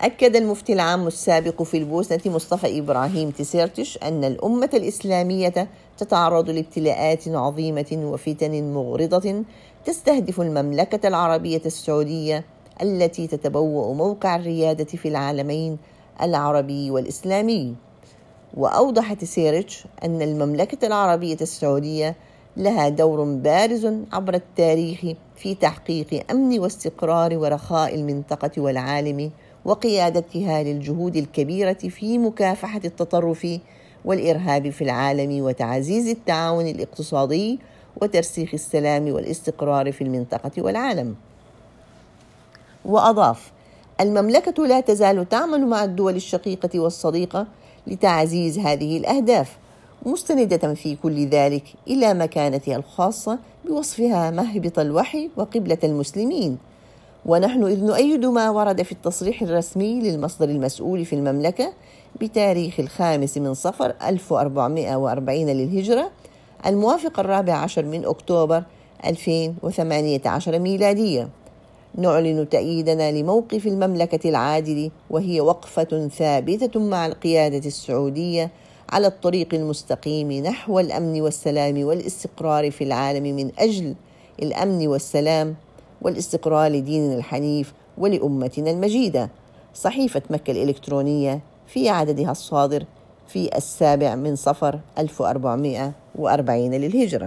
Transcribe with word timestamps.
أكد 0.00 0.36
المفتي 0.36 0.72
العام 0.72 1.06
السابق 1.06 1.62
في 1.62 1.76
البوسنة 1.76 2.20
مصطفى 2.26 2.78
إبراهيم 2.78 3.30
تسيرتش 3.30 3.98
أن 4.02 4.24
الأمة 4.24 4.70
الإسلامية 4.74 5.68
تتعرض 5.98 6.50
لابتلاءات 6.50 7.28
عظيمة 7.28 7.86
وفتن 7.92 8.72
مغرضة 8.74 9.42
تستهدف 9.84 10.40
المملكة 10.40 11.08
العربية 11.08 11.62
السعودية 11.66 12.44
التي 12.82 13.26
تتبوأ 13.26 13.94
موقع 13.94 14.36
الريادة 14.36 14.84
في 14.84 15.08
العالمين 15.08 15.78
العربي 16.22 16.90
والإسلامي. 16.90 17.74
وأوضح 18.56 19.12
تسيرتش 19.12 19.84
أن 20.04 20.22
المملكة 20.22 20.86
العربية 20.86 21.36
السعودية 21.40 22.16
لها 22.56 22.88
دور 22.88 23.24
بارز 23.24 23.86
عبر 24.12 24.34
التاريخ 24.34 25.00
في 25.36 25.54
تحقيق 25.54 26.24
أمن 26.30 26.58
واستقرار 26.58 27.38
ورخاء 27.38 27.94
المنطقة 27.94 28.50
والعالم 28.58 29.30
وقيادتها 29.66 30.62
للجهود 30.62 31.16
الكبيرة 31.16 31.72
في 31.72 32.18
مكافحة 32.18 32.80
التطرف 32.84 33.46
والإرهاب 34.04 34.70
في 34.70 34.84
العالم 34.84 35.42
وتعزيز 35.42 36.08
التعاون 36.08 36.66
الاقتصادي 36.66 37.58
وترسيخ 38.02 38.50
السلام 38.54 39.08
والاستقرار 39.08 39.92
في 39.92 40.04
المنطقة 40.04 40.50
والعالم. 40.58 41.14
وأضاف 42.84 43.52
المملكة 44.00 44.66
لا 44.66 44.80
تزال 44.80 45.28
تعمل 45.28 45.66
مع 45.66 45.84
الدول 45.84 46.16
الشقيقة 46.16 46.80
والصديقة 46.80 47.46
لتعزيز 47.86 48.58
هذه 48.58 48.96
الأهداف 48.96 49.56
مستندة 50.06 50.74
في 50.74 50.96
كل 50.96 51.26
ذلك 51.26 51.64
إلى 51.88 52.14
مكانتها 52.14 52.76
الخاصة 52.76 53.38
بوصفها 53.64 54.30
مهبط 54.30 54.78
الوحي 54.78 55.30
وقبلة 55.36 55.78
المسلمين. 55.84 56.58
ونحن 57.26 57.64
إذ 57.64 57.84
نؤيد 57.84 58.26
ما 58.26 58.50
ورد 58.50 58.82
في 58.82 58.92
التصريح 58.92 59.42
الرسمي 59.42 60.00
للمصدر 60.00 60.48
المسؤول 60.48 61.04
في 61.04 61.12
المملكة 61.12 61.72
بتاريخ 62.20 62.80
الخامس 62.80 63.38
من 63.38 63.54
صفر 63.54 63.94
1440 64.02 65.46
للهجرة 65.46 66.10
الموافق 66.66 67.20
الرابع 67.20 67.52
عشر 67.52 67.84
من 67.84 68.04
أكتوبر 68.04 68.62
2018 69.04 70.58
ميلادية. 70.58 71.28
نعلن 71.94 72.48
تأييدنا 72.48 73.12
لموقف 73.12 73.66
المملكة 73.66 74.28
العادل 74.28 74.90
وهي 75.10 75.40
وقفة 75.40 76.08
ثابتة 76.18 76.80
مع 76.80 77.06
القيادة 77.06 77.66
السعودية 77.66 78.50
على 78.90 79.06
الطريق 79.06 79.54
المستقيم 79.54 80.32
نحو 80.32 80.80
الأمن 80.80 81.20
والسلام 81.20 81.84
والإستقرار 81.84 82.70
في 82.70 82.84
العالم 82.84 83.36
من 83.36 83.50
أجل 83.58 83.94
الأمن 84.42 84.88
والسلام 84.88 85.54
والاستقرار 86.06 86.70
لديننا 86.70 87.14
الحنيف 87.14 87.72
ولأمتنا 87.98 88.70
المجيدة. 88.70 89.30
صحيفة 89.74 90.22
مكة 90.30 90.50
الإلكترونية 90.50 91.40
في 91.66 91.88
عددها 91.88 92.30
الصادر 92.30 92.84
في 93.28 93.56
السابع 93.56 94.14
من 94.14 94.36
صفر 94.36 94.80
1440 94.98 96.74
للهجرة. 96.74 97.24